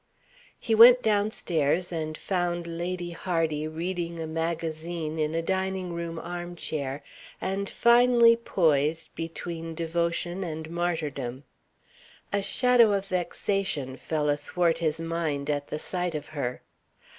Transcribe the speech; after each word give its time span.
He 0.59 0.73
went 0.73 1.03
downstairs 1.03 1.91
and 1.91 2.17
found 2.17 2.65
Lady 2.65 3.11
Hardy 3.11 3.67
reading 3.67 4.19
a 4.19 4.25
magazine 4.25 5.19
in 5.19 5.35
a 5.35 5.43
dining 5.43 5.93
room 5.93 6.17
armchair 6.17 7.03
and 7.39 7.69
finely 7.69 8.35
poised 8.35 9.13
between 9.13 9.75
devotion 9.75 10.43
and 10.43 10.71
martyrdom. 10.71 11.43
A 12.33 12.41
shadow 12.41 12.93
of 12.93 13.05
vexation 13.05 13.95
fell 13.95 14.27
athwart 14.31 14.79
his 14.79 14.99
mind 14.99 15.51
at 15.51 15.67
the 15.67 15.77
sight 15.77 16.15
of 16.15 16.29
her. 16.29 16.63